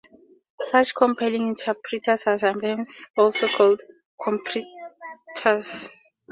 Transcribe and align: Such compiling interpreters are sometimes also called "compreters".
Such 0.63 0.95
compiling 0.95 1.49
interpreters 1.49 2.25
are 2.25 2.35
sometimes 2.35 3.05
also 3.15 3.47
called 3.47 3.83
"compreters". 4.19 5.91